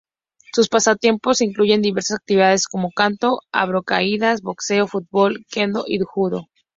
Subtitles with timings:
[0.55, 6.47] Sus pasatiempos incluyen diversas actividades como canto, acrobacias, boxeo, fútbol, kendō y judo.